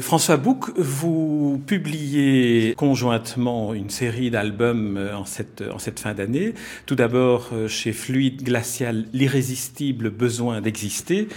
François 0.00 0.36
Bouc, 0.36 0.70
vous 0.76 1.60
publiez 1.66 2.74
conjointement 2.76 3.74
une 3.74 3.90
série 3.90 4.30
d'albums 4.30 4.96
euh, 4.96 5.16
en 5.16 5.24
cette, 5.24 5.62
en 5.72 5.78
cette 5.78 6.00
fin 6.00 6.14
d'année. 6.14 6.54
Tout 6.86 6.94
d'abord 6.94 7.50
euh, 7.52 7.68
chez 7.68 7.92
Fluide 7.92 8.42
Glacial, 8.42 9.06
l'irrésistible 9.12 10.10
besoin 10.10 10.60
d'exister. 10.60 11.28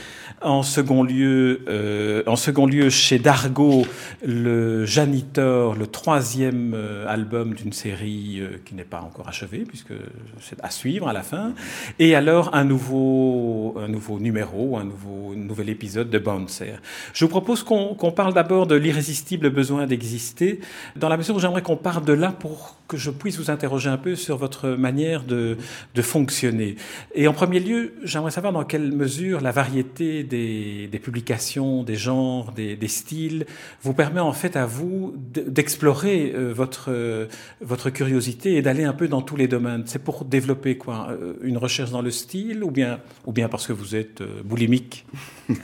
En 0.41 0.63
second 0.63 1.03
lieu, 1.03 1.62
euh, 1.67 2.23
en 2.27 2.36
second 2.36 2.66
lieu 2.66 2.89
chez 2.89 3.20
Dargo, 3.20 3.86
le 4.26 4.86
Janitor, 4.86 5.75
le 5.75 5.88
troisième 5.88 6.75
album 7.08 7.53
d'une 7.53 7.73
série 7.73 8.41
qui 8.66 8.75
n'est 8.75 8.84
pas 8.84 9.02
encore 9.02 9.27
achevée 9.27 9.64
puisque 9.67 9.94
c'est 10.39 10.64
à 10.64 10.70
suivre 10.70 11.08
à 11.08 11.14
la 11.14 11.23
fin. 11.23 11.53
Et 12.00 12.16
alors 12.16 12.53
un 12.53 12.64
nouveau, 12.64 13.75
un 13.77 13.88
nouveau 13.88 14.20
numéro, 14.20 14.77
un 14.77 14.84
nouveau, 14.84 15.34
nouvel 15.36 15.70
épisode 15.70 16.09
de 16.09 16.20
Bouncer. 16.20 16.75
Je 17.14 17.25
vous 17.25 17.30
propose 17.30 17.64
qu'on 17.64 18.11
parle 18.11 18.34
d'abord 18.34 18.52
de 18.67 18.75
l'irrésistible 18.75 19.50
besoin 19.50 19.86
d'exister, 19.86 20.59
dans 20.95 21.09
la 21.09 21.17
mesure 21.17 21.36
où 21.36 21.39
j'aimerais 21.39 21.61
qu'on 21.61 21.75
parte 21.75 22.05
de 22.05 22.14
là 22.14 22.31
pour 22.31 22.77
que 22.88 22.97
je 22.97 23.09
puisse 23.09 23.38
vous 23.39 23.50
interroger 23.50 23.89
un 23.89 23.97
peu 23.97 24.16
sur 24.16 24.38
votre 24.38 24.69
manière 24.69 25.23
de, 25.23 25.58
fonctionner. 26.02 26.75
Et 27.16 27.27
en 27.27 27.33
premier 27.33 27.59
lieu, 27.59 27.94
j'aimerais 28.03 28.31
savoir 28.31 28.53
dans 28.53 28.64
quelle 28.66 28.92
mesure 28.92 29.42
la 29.42 29.52
variété 29.52 30.23
des, 30.23 31.00
publications, 31.02 31.83
des 31.83 31.95
genres, 31.95 32.52
des, 32.52 32.75
des, 32.75 32.88
styles 32.88 33.45
vous 33.81 33.94
permet 33.94 34.19
en 34.19 34.33
fait 34.33 34.55
à 34.55 34.66
vous 34.66 35.16
d'explorer 35.17 36.33
euh, 36.36 36.53
votre, 36.53 37.27
votre 37.61 37.89
curiosité 37.89 38.55
et 38.55 38.61
d'aller 38.61 38.83
un 38.83 38.94
peu 38.94 39.08
dans 39.08 39.22
tous 39.22 39.36
les 39.36 39.47
domaines. 39.47 39.83
C'est 39.86 40.03
pour 40.03 40.25
développer 40.25 40.77
quoi? 40.77 41.08
Euh, 41.11 41.33
Une 41.42 41.58
recherche 41.58 41.92
dans 41.92 42.02
le 42.02 42.11
style 42.11 42.64
ou 42.64 42.72
bien, 42.72 42.99
ou 43.25 43.31
bien 43.31 43.49
parce 43.49 43.67
que 43.67 43.73
vous 43.73 43.95
êtes 43.95 44.22
euh, 44.22 44.42
boulimique? 44.44 45.05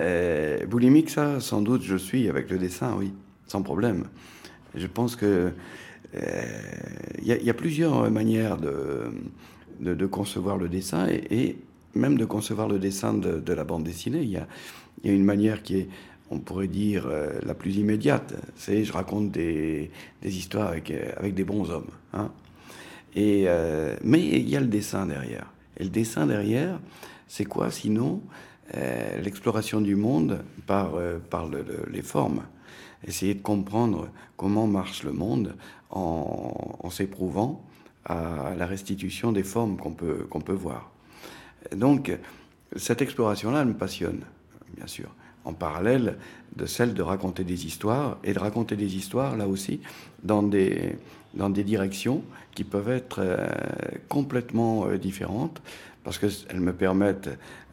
Euh, 0.00 0.66
boulimique, 0.66 1.10
ça, 1.10 1.40
sans 1.40 1.62
doute, 1.62 1.82
je 1.82 1.96
suis 1.96 2.28
avec 2.28 2.50
le 2.50 2.58
dessin, 2.58 2.94
oui, 2.98 3.12
sans 3.46 3.62
problème. 3.62 4.04
Je 4.74 4.86
pense 4.86 5.16
que 5.16 5.52
il 6.14 6.20
euh, 7.32 7.36
y, 7.42 7.50
a 7.50 7.54
plusieurs 7.54 8.08
manières 8.08 8.56
de, 8.56 10.06
concevoir 10.06 10.56
le 10.56 10.68
dessin 10.68 11.08
et, 11.08 11.56
même 11.94 12.16
de 12.16 12.24
concevoir 12.24 12.68
le 12.68 12.78
dessin 12.78 13.14
de, 13.14 13.52
la 13.52 13.64
bande 13.64 13.82
dessinée. 13.82 14.22
Il 14.22 14.30
y 14.30 14.36
a, 14.36 14.46
une 15.04 15.24
manière 15.24 15.62
qui 15.62 15.78
est, 15.78 15.88
on 16.30 16.38
pourrait 16.38 16.68
dire, 16.68 17.06
euh, 17.08 17.32
la 17.44 17.54
plus 17.54 17.76
immédiate. 17.76 18.34
C'est 18.56 18.84
je 18.84 18.92
raconte 18.92 19.32
des, 19.32 19.90
histoires 20.22 20.68
avec, 20.68 20.92
avec 21.16 21.34
des 21.34 21.44
bons 21.44 21.68
hommes. 21.70 21.90
Hein. 22.12 22.30
Et, 23.16 23.46
mais 24.02 24.20
il 24.20 24.48
y 24.48 24.56
a 24.56 24.60
le 24.60 24.66
dessin 24.66 25.06
derrière. 25.06 25.52
Et 25.78 25.84
le 25.84 25.90
dessin 25.90 26.26
derrière, 26.26 26.80
c'est 27.28 27.44
quoi 27.44 27.70
sinon 27.70 28.20
euh, 28.76 29.20
l'exploration 29.20 29.80
du 29.80 29.94
monde 29.94 30.42
par, 30.66 30.94
euh, 30.96 31.18
les 31.90 32.02
formes. 32.02 32.44
Essayer 33.06 33.34
de 33.34 33.42
comprendre 33.42 34.08
comment 34.36 34.66
marche 34.66 35.02
le 35.02 35.12
monde 35.12 35.54
en, 35.90 36.88
s'éprouvant 36.90 37.62
à 38.04 38.54
la 38.56 38.66
restitution 38.66 39.32
des 39.32 39.42
formes 39.42 39.76
qu'on 39.76 39.92
peut, 39.92 40.26
peut 40.44 40.52
voir. 40.52 40.90
Donc, 41.74 42.16
cette 42.76 43.02
exploration-là 43.02 43.64
me 43.64 43.74
passionne, 43.74 44.24
bien 44.76 44.86
sûr, 44.86 45.14
en 45.44 45.52
parallèle 45.52 46.16
de 46.56 46.66
celle 46.66 46.94
de 46.94 47.02
raconter 47.02 47.44
des 47.44 47.66
histoires, 47.66 48.18
et 48.24 48.32
de 48.32 48.38
raconter 48.38 48.76
des 48.76 48.96
histoires, 48.96 49.36
là 49.36 49.48
aussi, 49.48 49.80
dans 50.22 50.42
des, 50.42 50.96
dans 51.34 51.50
des 51.50 51.64
directions 51.64 52.22
qui 52.54 52.64
peuvent 52.64 52.90
être 52.90 53.20
euh, 53.20 53.46
complètement 54.08 54.86
différentes, 54.94 55.60
parce 56.04 56.18
qu'elles 56.18 56.60
me 56.60 56.72
permettent 56.72 57.30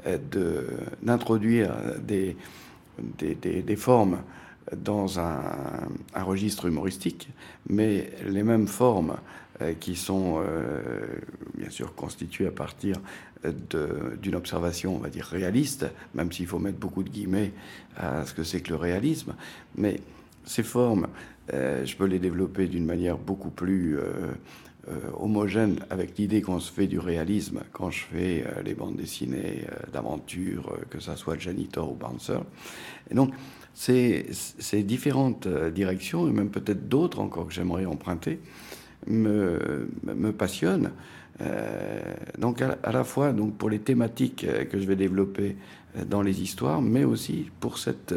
euh, 0.08 0.68
d'introduire 1.04 1.74
des, 2.00 2.36
des, 3.20 3.36
des, 3.36 3.76
formes 3.76 4.22
dans 4.76 5.20
un, 5.20 5.42
registre 6.16 6.66
humoristique, 6.68 7.30
mais 7.68 8.12
les 8.26 8.44
mêmes 8.44 8.68
formes 8.68 9.18
euh, 9.62 9.74
qui 9.74 9.96
sont 9.96 10.42
euh, 10.46 11.02
bien 11.58 11.70
sûr 11.70 11.96
constituées 11.96 12.48
à 12.48 12.52
partir 12.52 12.98
d'une 14.22 14.36
observation, 14.36 14.96
on 14.96 15.00
va 15.00 15.10
dire, 15.10 15.26
réaliste, 15.26 15.88
même 16.14 16.32
s'il 16.32 16.46
faut 16.46 16.60
mettre 16.60 16.78
beaucoup 16.78 17.02
de 17.02 17.10
guillemets 17.10 17.54
à 17.98 18.24
ce 18.26 18.36
que 18.36 18.44
c'est 18.44 18.62
que 18.62 18.70
le 18.70 18.76
réalisme, 18.76 19.34
mais 19.76 20.00
ces 20.46 20.62
formes, 20.62 21.08
je 21.52 21.96
peux 21.96 22.06
les 22.06 22.20
développer 22.20 22.68
d'une 22.68 22.86
manière 22.86 23.18
beaucoup 23.18 23.50
plus 23.50 23.98
euh, 24.90 25.12
homogène 25.14 25.78
avec 25.92 26.18
l'idée 26.18 26.42
qu'on 26.42 26.60
se 26.60 26.72
fait 26.72 26.88
du 26.88 26.98
réalisme 26.98 27.62
quand 27.72 27.92
je 27.92 28.04
fais 28.04 28.44
euh, 28.48 28.64
les 28.64 28.74
bandes 28.74 28.96
dessinées 28.96 29.66
euh, 29.70 29.92
d'aventure, 29.94 30.76
que 30.90 31.00
ça 31.00 31.16
soit 31.16 31.38
Janitor 31.38 31.92
ou 31.92 31.94
Bouncer. 31.94 32.40
Et 33.12 33.14
donc, 33.14 33.32
ces, 33.74 34.26
différentes 34.84 35.48
directions, 35.48 36.28
et 36.28 36.32
même 36.32 36.50
peut-être 36.50 36.88
d'autres 36.88 37.20
encore 37.20 37.48
que 37.48 37.54
j'aimerais 37.54 37.86
emprunter, 37.86 38.40
me, 39.08 40.32
passionnent. 40.32 40.92
donc 42.38 42.62
à, 42.62 42.92
la 42.92 43.04
fois 43.04 43.32
donc 43.32 43.58
pour 43.58 43.70
les 43.70 43.80
thématiques 43.80 44.46
que 44.70 44.80
je 44.80 44.86
vais 44.86 44.96
développer 44.96 45.56
dans 46.08 46.22
les 46.22 46.42
histoires, 46.42 46.82
mais 46.82 47.04
aussi 47.04 47.50
pour 47.60 47.80
cette, 47.80 48.14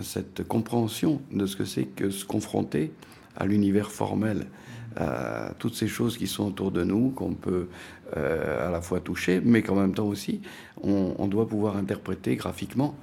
cette 0.00 0.46
compréhension 0.46 1.20
de 1.32 1.46
ce 1.46 1.56
que 1.56 1.64
c'est 1.64 1.84
que 1.84 2.10
se 2.10 2.24
confronter 2.24 2.92
à 3.36 3.44
l'univers 3.44 3.90
formel 3.90 4.46
à 4.96 5.52
toutes 5.58 5.74
ces 5.74 5.88
choses 5.88 6.16
qui 6.16 6.26
sont 6.26 6.46
autour 6.46 6.70
de 6.70 6.82
nous, 6.82 7.10
qu'on 7.10 7.34
peut 7.34 7.68
euh, 8.16 8.66
à 8.66 8.70
la 8.70 8.80
fois 8.80 9.00
toucher, 9.00 9.40
mais 9.44 9.62
qu'en 9.62 9.74
même 9.74 9.94
temps 9.94 10.06
aussi, 10.06 10.40
on, 10.82 11.26
doit 11.28 11.48
pouvoir 11.48 11.76
interpréter 11.76 12.36
graphiquement. 12.36 12.94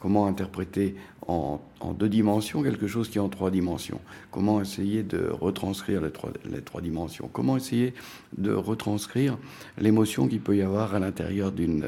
Comment 0.00 0.26
interpréter 0.26 0.96
en, 1.28 1.60
deux 1.96 2.08
dimensions 2.08 2.62
quelque 2.62 2.88
chose 2.88 3.08
qui 3.08 3.18
est 3.18 3.20
en 3.20 3.28
trois 3.28 3.50
dimensions? 3.50 4.00
Comment 4.30 4.60
essayer 4.60 5.02
de 5.02 5.28
retranscrire 5.28 6.00
les 6.00 6.10
trois, 6.10 6.30
les 6.50 6.62
trois 6.62 6.80
dimensions? 6.80 7.28
Comment 7.32 7.56
essayer 7.56 7.94
de 8.36 8.52
retranscrire 8.52 9.38
l'émotion 9.78 10.26
qu'il 10.26 10.40
peut 10.40 10.56
y 10.56 10.62
avoir 10.62 10.94
à 10.94 10.98
l'intérieur 10.98 11.52
d'une, 11.52 11.86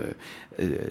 euh, 0.60 0.90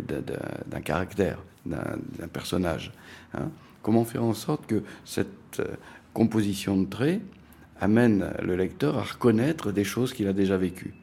d'un 0.68 0.82
caractère, 0.82 1.40
d'un 1.66 2.28
personnage 2.34 2.92
hein? 3.34 3.50
Comment 3.82 4.06
faire 4.06 4.24
en 4.24 4.34
sorte 4.34 4.68
que 4.68 4.84
cette 5.06 5.60
euh, 5.60 5.76
composition 6.14 6.78
de 6.78 6.86
traits 6.86 7.22
amène 7.80 8.32
le 8.44 8.56
lecteur 8.56 8.98
à 8.98 9.04
reconnaître 9.04 9.72
des 9.72 9.84
choses 9.84 10.14
qu'il 10.14 10.28
a 10.28 10.34
déjà 10.34 10.58
vécues, 10.58 10.94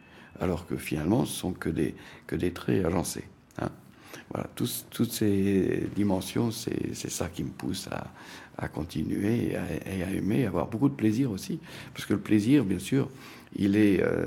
alors 0.41 0.67
que 0.67 0.77
finalement, 0.77 1.25
ce 1.25 1.35
sont 1.35 1.53
que 1.53 1.69
des, 1.69 1.95
que 2.27 2.37
des 2.37 2.53
traits 2.53 2.85
agencés. 2.85 3.25
Hein? 3.61 3.71
Voilà, 4.31 4.49
toutes 4.55 5.11
ces 5.11 5.89
dimensions, 5.97 6.51
c'est 6.51 7.11
ça 7.11 7.29
qui 7.29 7.45
me 7.45 7.51
pousse 7.51 7.89
à, 8.57 8.69
continuer 8.69 9.53
et 9.53 10.03
à, 10.03 10.11
aimer, 10.11 10.45
à 10.45 10.49
avoir 10.49 10.67
beaucoup 10.67 10.89
de 10.89 10.95
plaisir 10.95 11.31
aussi. 11.31 11.59
Parce 11.95 12.05
que 12.05 12.13
le 12.13 12.21
plaisir, 12.21 12.65
bien 12.65 12.79
sûr, 12.79 13.09
il 13.57 13.77
est 13.77 14.03
euh, 14.03 14.27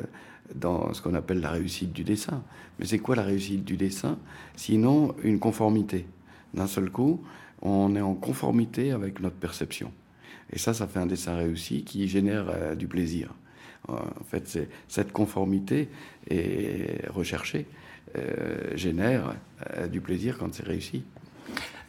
dans 0.55 0.93
ce 0.93 1.01
qu'on 1.01 1.13
appelle 1.13 1.39
la 1.39 1.51
réussite 1.51 1.93
du 1.93 2.03
dessin. 2.03 2.43
Mais 2.79 2.85
c'est 2.85 2.97
quoi 2.99 3.15
la 3.15 3.23
réussite 3.23 3.63
du 3.63 3.77
dessin? 3.77 4.17
Sinon, 4.55 5.13
une 5.23 5.37
conformité. 5.37 6.07
D'un 6.55 6.67
seul 6.67 6.89
coup, 6.89 7.23
on 7.61 7.95
est 7.95 8.01
en 8.01 8.15
conformité 8.15 8.91
avec 8.91 9.19
notre 9.19 9.35
perception. 9.35 9.91
Et 10.51 10.57
ça, 10.57 10.73
ça 10.73 10.87
fait 10.87 10.99
un 10.99 11.05
dessin 11.05 11.35
réussi 11.35 11.83
qui 11.83 12.07
génère 12.07 12.47
euh, 12.49 12.73
du 12.73 12.87
plaisir. 12.87 13.33
En 13.87 14.23
fait, 14.29 14.59
cette 14.87 15.11
conformité 15.11 15.89
est 16.29 17.07
recherchée 17.09 17.65
génère 18.75 19.35
du 19.91 20.01
plaisir 20.01 20.37
quand 20.37 20.53
c'est 20.53 20.65
réussi. 20.65 21.03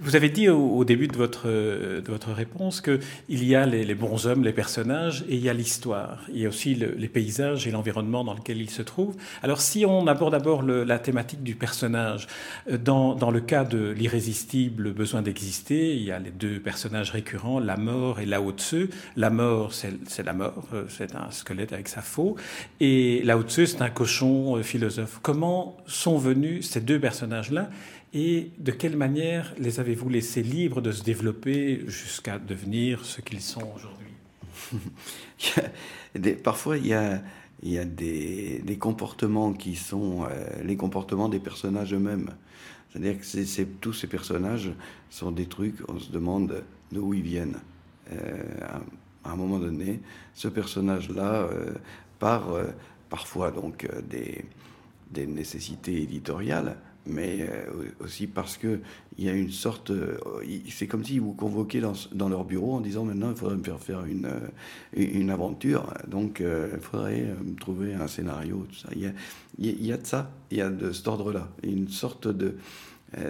Vous 0.00 0.16
avez 0.16 0.30
dit 0.30 0.48
au, 0.48 0.84
début 0.84 1.06
de 1.06 1.16
votre, 1.16 1.46
de 1.46 2.02
votre 2.08 2.32
réponse 2.32 2.80
qu'il 2.80 3.44
y 3.44 3.54
a 3.54 3.66
les, 3.66 3.94
bons 3.94 4.26
hommes, 4.26 4.42
les 4.42 4.52
personnages, 4.52 5.24
et 5.28 5.36
il 5.36 5.40
y 5.40 5.48
a 5.48 5.52
l'histoire. 5.52 6.24
Il 6.32 6.40
y 6.40 6.46
a 6.46 6.48
aussi 6.48 6.74
les 6.74 7.08
paysages 7.08 7.68
et 7.68 7.70
l'environnement 7.70 8.24
dans 8.24 8.34
lequel 8.34 8.60
ils 8.60 8.70
se 8.70 8.82
trouvent. 8.82 9.16
Alors 9.44 9.60
si 9.60 9.86
on 9.86 10.08
aborde 10.08 10.32
d'abord 10.32 10.62
la 10.62 10.98
thématique 10.98 11.44
du 11.44 11.54
personnage, 11.54 12.26
euh, 12.70 12.78
dans, 12.78 13.14
dans 13.14 13.30
le 13.30 13.40
cas 13.40 13.64
de 13.64 13.90
l'irrésistible 13.90 14.92
besoin 14.92 15.22
d'exister, 15.22 15.94
il 15.94 16.02
y 16.02 16.10
a 16.10 16.18
les 16.18 16.30
deux 16.30 16.58
personnages 16.58 17.10
récurrents, 17.10 17.60
la 17.60 17.76
mort 17.76 18.18
et 18.18 18.26
Lao 18.26 18.50
Tzu. 18.52 18.90
La 19.16 19.30
mort, 19.30 19.72
c'est 19.72 20.24
la 20.24 20.32
mort, 20.32 20.64
euh, 20.74 20.84
c'est 20.88 21.14
un 21.14 21.30
squelette 21.30 21.72
avec 21.72 21.88
sa 21.88 22.02
faux, 22.02 22.36
et 22.80 23.22
Lao 23.22 23.42
Tzu, 23.42 23.66
c'est 23.66 23.82
un 23.82 23.90
cochon 23.90 24.56
euh, 24.56 24.62
philosophe. 24.62 25.20
Comment 25.22 25.76
sont 25.86 26.18
venus 26.18 26.68
ces 26.68 26.80
deux 26.80 26.98
personnages-là 26.98 27.70
et 28.14 28.50
de 28.58 28.72
quelle 28.72 28.96
manière 28.96 29.54
les 29.58 29.80
avez-vous 29.80 30.08
laissés 30.08 30.42
libres 30.42 30.80
de 30.80 30.92
se 30.92 31.02
développer 31.02 31.82
jusqu'à 31.86 32.38
devenir 32.38 33.04
ce 33.04 33.20
qu'ils 33.20 33.40
sont 33.40 33.66
aujourd'hui? 33.74 34.82
Parfois, 36.44 36.76
il 36.76 36.86
y 36.86 36.94
a, 36.94 37.84
des, 37.84 38.76
comportements 38.78 39.54
qui 39.54 39.76
sont 39.76 40.24
euh, 40.24 40.62
les 40.62 40.76
comportements 40.76 41.28
des 41.28 41.40
personnages 41.40 41.94
eux-mêmes. 41.94 42.30
C'est-à-dire 42.90 43.18
que 43.18 43.62
tous 43.80 43.94
ces 43.94 44.06
personnages 44.06 44.72
sont 45.08 45.30
des 45.30 45.46
trucs, 45.46 45.76
on 45.88 45.98
se 45.98 46.12
demande 46.12 46.62
d'où 46.90 47.14
ils 47.14 47.22
viennent. 47.22 47.60
Euh, 48.12 48.42
à, 49.24 49.30
un 49.30 49.36
moment 49.36 49.58
donné, 49.58 50.00
ce 50.34 50.48
personnage-là, 50.48 51.44
euh, 51.44 51.72
par 52.18 52.48
parfois 53.08 53.50
donc 53.50 53.88
des 54.10 55.26
nécessités 55.26 56.02
éditoriales, 56.02 56.76
mais 57.06 57.42
euh, 57.42 57.66
aussi 58.00 58.26
parce 58.26 58.56
que 58.56 58.80
il 59.18 59.24
y 59.24 59.28
a 59.28 59.32
une 59.32 59.50
sorte, 59.50 59.90
euh, 59.90 60.18
c'est 60.70 60.86
comme 60.86 61.04
si 61.04 61.18
vous 61.18 61.32
convoquez 61.32 61.80
dans, 61.80 61.92
dans, 62.12 62.28
leur 62.28 62.44
bureau 62.44 62.74
en 62.74 62.80
disant 62.80 63.04
maintenant 63.04 63.30
il 63.30 63.36
faudrait 63.36 63.56
me 63.56 63.64
faire 63.64 63.78
faire 63.78 64.04
une, 64.04 64.26
euh, 64.26 64.48
une 64.94 65.30
aventure, 65.30 65.92
donc 66.08 66.40
il 66.40 66.80
faudrait 66.80 67.34
me 67.44 67.54
trouver 67.56 67.94
un 67.94 68.06
scénario, 68.06 68.66
tout 68.68 68.76
ça. 68.76 68.88
Il 68.94 69.02
y 69.02 69.06
a, 69.06 69.12
il 69.58 69.86
y 69.86 69.92
a 69.92 69.96
de 69.96 70.06
ça, 70.06 70.30
il 70.50 70.58
y 70.58 70.62
a 70.62 70.70
de 70.70 70.92
cet 70.92 71.08
ordre-là, 71.08 71.48
une 71.62 71.88
sorte 71.88 72.28
de 72.28 72.56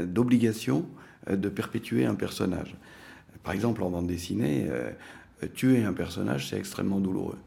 d'obligation 0.05 0.87
de 1.29 1.49
perpétuer 1.49 2.05
un 2.05 2.15
personnage. 2.15 2.77
Par 3.43 3.53
exemple, 3.53 3.83
en 3.83 3.91
bande 3.91 4.07
dessinée, 4.07 4.69
tuer 5.55 5.83
un 5.83 5.93
personnage, 5.93 6.49
c'est 6.49 6.57
extrêmement 6.57 7.01
douloureux 7.01 7.39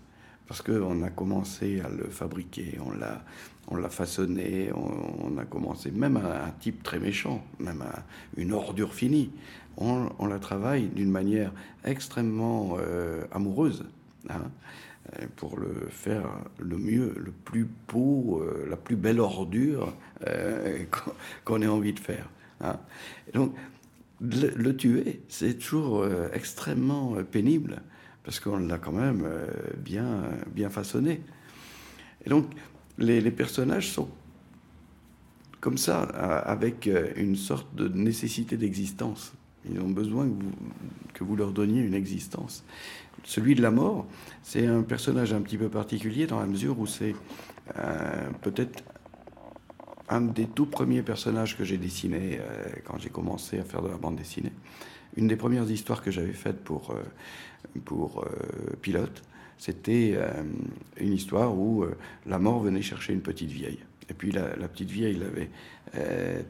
parce 0.48 0.62
qu'on 0.62 1.02
a 1.02 1.10
commencé 1.10 1.82
à 1.82 1.90
le 1.90 2.06
fabriquer, 2.06 2.78
on 2.86 2.92
l'a, 2.92 3.24
on 3.68 3.78
l'a 3.78 3.90
façonné, 3.90 4.70
on, 4.74 5.38
a 5.38 5.46
commencé 5.46 5.92
même 5.92 6.18
à 6.18 6.46
un 6.46 6.52
type 6.60 6.84
très 6.84 7.00
méchant, 7.00 7.44
même 7.60 7.82
à 7.82 8.04
une 8.38 8.54
ordure 8.54 8.94
finie. 8.94 9.32
On, 9.78 10.28
la 10.28 10.40
travaille 10.40 10.88
d'une 10.88 11.12
manière 11.12 11.52
extrêmement 11.84 12.78
euh, 12.80 13.26
amoureuse 13.32 13.86
hein, 14.30 14.44
pour 15.36 15.60
le 15.60 15.88
faire 15.90 16.30
le 16.60 16.78
mieux, 16.78 17.14
le 17.18 17.32
plus 17.32 17.68
beau, 17.92 18.42
euh, 18.42 18.66
la 18.70 18.78
plus 18.78 18.96
belle 18.96 19.20
ordure 19.20 19.94
euh, 20.28 20.84
qu'on 21.44 21.62
ait 21.62 21.68
envie 21.68 21.94
de 21.94 22.00
faire. 22.00 22.30
Hein. 22.62 22.80
donc, 23.34 23.54
le 24.22 24.72
tuer, 24.72 25.20
c'est 25.28 25.60
toujours 25.60 26.08
extrêmement 26.32 27.16
pénible 27.30 27.82
parce 28.26 28.40
qu'on 28.40 28.58
l'a 28.58 28.80
quand 28.80 28.92
même 28.92 29.24
euh, 29.24 29.48
bien, 29.78 30.24
bien 30.48 30.70
façonné. 30.70 31.22
Et 32.26 32.30
donc, 32.30 32.48
les, 32.98 33.32
personnages 33.32 33.90
sont 33.90 34.10
comme 35.62 35.78
ça, 35.78 36.02
avec 36.02 36.88
euh, 36.88 37.12
une 37.16 37.36
sorte 37.36 37.74
de 37.76 37.88
nécessité 37.88 38.56
d'existence. 38.56 39.34
Ils 39.68 39.80
ont 39.80 39.90
besoin 39.90 40.30
que 41.14 41.24
vous, 41.24 41.36
leur 41.36 41.52
donniez 41.52 41.82
une 41.82 41.96
existence. 41.96 42.64
Celui 43.24 43.56
de 43.56 43.64
la 43.64 43.72
mort, 43.72 44.06
c'est 44.44 44.68
un 44.68 44.84
personnage 44.84 45.34
un 45.34 45.42
petit 45.42 45.58
peu 45.58 45.70
particulier 45.70 46.28
dans 46.28 46.40
la 46.40 46.46
mesure 46.46 46.80
où 46.80 46.86
c'est 46.86 47.16
euh, 47.80 48.30
peut-être 48.44 48.84
un 50.08 50.22
des 50.22 50.46
tout 50.46 50.68
premiers 50.68 51.02
personnages 51.02 51.58
que 51.58 51.64
j'ai 51.64 51.80
dessiné 51.80 52.40
quand 52.86 53.00
j'ai 53.00 53.10
commencé 53.10 53.58
à 53.58 53.64
faire 53.64 53.82
de 53.82 53.88
la 53.88 53.98
bande 53.98 54.18
dessinée. 54.18 54.52
Une 55.18 55.28
des 55.28 55.36
premières 55.36 55.68
histoires 55.72 56.04
que 56.04 56.12
j'avais 56.12 56.34
faites 56.34 56.64
pour 56.64 56.94
pour 57.84 58.24
euh, 58.24 58.76
pilote, 58.82 59.24
c'était 59.58 60.14
euh, 60.16 60.44
une 61.00 61.14
histoire 61.14 61.58
où 61.58 61.84
euh, 61.84 61.96
la 62.26 62.40
mort 62.40 62.60
venait 62.60 62.82
chercher 62.82 63.14
une 63.14 63.22
petite 63.22 63.50
vieille. 63.50 63.80
Et 64.10 64.14
puis 64.14 64.32
la, 64.32 64.68
petite 64.68 64.92
vieille 64.92 65.16
l'avait 65.16 65.50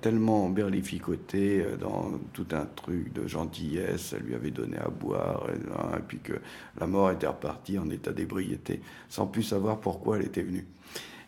tellement 0.02 0.50
berlificoté 0.50 1.64
dans 1.80 2.12
tout 2.34 2.48
un 2.52 2.66
truc 2.66 3.14
de 3.14 3.28
gentillesse, 3.28 4.14
elle 4.18 4.26
lui 4.26 4.36
avait 4.36 4.52
donné 4.52 4.76
à 4.78 4.90
boire, 4.90 5.48
et, 5.54 6.02
puis 6.06 6.18
que 6.18 6.34
la 6.78 6.86
mort 6.86 7.12
était 7.12 7.28
repartie 7.28 7.80
en 7.80 7.90
état 7.90 8.12
d'ébriété, 8.12 8.82
sans 9.08 9.26
plus 9.26 9.44
savoir 9.44 9.80
pourquoi 9.80 10.18
elle 10.18 10.26
était 10.26 10.42
venue. 10.42 10.66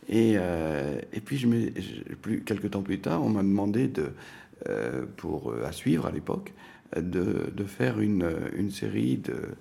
Et, 0.10 0.38
puis, 1.24 1.38
je 1.38 2.36
quelques 2.46 2.72
temps 2.72 2.82
plus 2.82 3.00
tard, 3.00 3.24
on 3.24 3.30
m'a 3.30 3.44
demandé 3.44 3.88
de, 3.88 4.12
pour, 5.16 5.54
à 5.64 5.72
suivre 5.72 6.08
à 6.08 6.12
l'époque 6.12 6.52
de, 6.96 7.64
faire 7.66 8.00
une, 8.00 8.72
série 8.72 9.18
de 9.18 9.34
euh, 9.34 9.56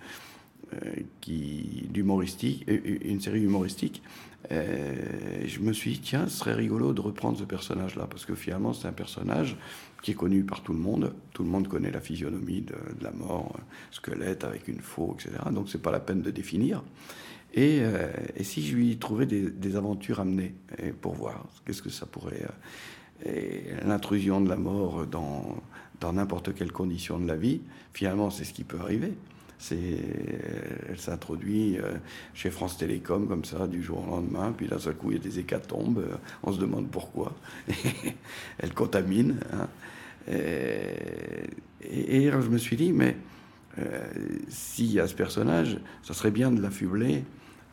qui 1.20 1.88
d'humoristique, 1.90 2.64
euh, 2.68 2.98
une 3.02 3.20
série 3.20 3.42
humoristique. 3.42 4.02
Euh, 4.52 4.94
je 5.44 5.60
me 5.60 5.72
suis 5.72 5.92
dit, 5.92 6.00
tiens, 6.00 6.28
ce 6.28 6.38
serait 6.38 6.54
rigolo 6.54 6.92
de 6.92 7.00
reprendre 7.00 7.38
ce 7.38 7.44
personnage-là, 7.44 8.06
parce 8.08 8.24
que 8.24 8.34
finalement, 8.34 8.72
c'est 8.72 8.86
un 8.86 8.92
personnage 8.92 9.56
qui 10.02 10.12
est 10.12 10.14
connu 10.14 10.44
par 10.44 10.62
tout 10.62 10.72
le 10.72 10.78
monde. 10.78 11.14
Tout 11.32 11.42
le 11.42 11.48
monde 11.48 11.68
connaît 11.68 11.90
la 11.90 12.00
physionomie 12.00 12.60
de, 12.60 12.74
la 13.00 13.10
mort, 13.10 13.58
squelette 13.90 14.44
avec 14.44 14.68
une 14.68 14.80
faux, 14.80 15.16
etc. 15.18 15.38
Donc, 15.52 15.68
c'est 15.68 15.82
pas 15.82 15.90
la 15.90 16.00
peine 16.00 16.22
de 16.22 16.30
définir. 16.30 16.84
Et, 17.54 17.80
et 18.36 18.44
si 18.44 18.64
je 18.66 18.76
lui 18.76 18.98
trouvais 18.98 19.24
des, 19.24 19.76
aventures 19.76 20.20
amenées 20.20 20.54
pour 21.00 21.14
voir 21.14 21.46
qu'est-ce 21.64 21.80
que 21.80 21.88
ça 21.88 22.04
pourrait. 22.04 22.46
L'intrusion 23.84 24.42
de 24.42 24.48
la 24.50 24.56
mort 24.56 25.06
dans 25.06 25.62
dans 26.00 26.12
n'importe 26.12 26.54
quelle 26.54 26.72
condition 26.72 27.18
de 27.18 27.26
la 27.26 27.36
vie, 27.36 27.60
finalement, 27.92 28.30
c'est 28.30 28.44
ce 28.44 28.52
qui 28.52 28.64
peut 28.64 28.78
arriver. 28.78 29.14
C'est, 29.58 29.98
elle 30.88 30.98
s'introduit 30.98 31.78
euh, 31.78 31.94
chez 32.34 32.50
France 32.50 32.76
Télécom 32.76 33.26
comme 33.26 33.44
ça 33.44 33.66
du 33.66 33.82
jour 33.82 34.06
au 34.06 34.10
lendemain, 34.10 34.52
puis 34.56 34.68
d'un 34.68 34.78
seul 34.78 34.94
coup 34.94 35.12
il 35.12 35.16
y 35.16 35.20
a 35.20 35.22
des 35.22 35.38
hécatombes, 35.38 35.98
euh, 35.98 36.16
on 36.42 36.52
se 36.52 36.60
demande 36.60 36.88
pourquoi. 36.90 37.34
elle 38.58 38.74
contamine. 38.74 39.40
Hein. 39.52 39.68
Et, 40.28 42.30
je 42.30 42.48
me 42.48 42.58
suis 42.58 42.76
dit, 42.76 42.92
mais 42.92 43.16
euh, 43.78 44.04
s'il 44.48 44.92
y 44.92 45.00
a 45.00 45.06
ce 45.06 45.14
personnage, 45.14 45.78
ça 46.02 46.12
serait 46.12 46.30
bien 46.30 46.50
de 46.50 46.60
l'affubler 46.60 47.24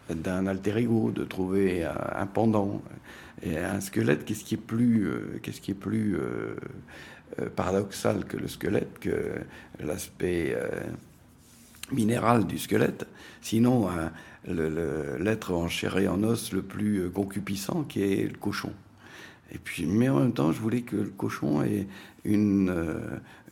d'un 0.10 0.48
alter 0.48 0.78
ego, 0.78 1.12
de 1.12 1.24
trouver 1.24 1.84
un, 1.84 2.26
pendant. 2.28 2.82
Et 3.42 3.58
un 3.58 3.82
squelette, 3.82 4.24
qu'est-ce 4.24 4.46
qui 4.46 4.56
est 4.56 5.74
plus 5.74 6.18
paradoxal 7.56 8.26
que 8.26 8.38
le 8.38 8.48
squelette, 8.48 9.00
que 9.00 9.34
l'aspect 9.80 10.56
minéral 11.94 12.46
du 12.46 12.58
squelette, 12.58 13.08
sinon 13.42 13.90
l'être 14.48 15.54
en 15.54 15.68
chair 15.68 15.98
et 15.98 16.08
en 16.08 16.24
os 16.24 16.52
le 16.52 16.62
plus 16.62 17.00
euh, 17.00 17.10
concupissant 17.10 17.84
qui 17.84 18.02
est 18.02 18.24
le 18.24 18.38
cochon. 18.38 18.72
Et 19.52 19.58
puis, 19.58 19.86
mais 19.86 20.10
en 20.10 20.20
même 20.20 20.34
temps, 20.34 20.52
je 20.52 20.60
voulais 20.60 20.82
que 20.82 20.96
le 20.96 21.10
cochon 21.10 21.64
ait 21.64 21.88
une, 22.26 22.70
euh, 22.70 23.00